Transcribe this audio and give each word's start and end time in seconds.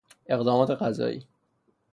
اقدامات 0.27 0.71
قضایی 0.71 1.27